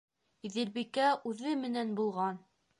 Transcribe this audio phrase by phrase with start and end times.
[0.49, 2.45] Иҙелбикә үҙе менән булған.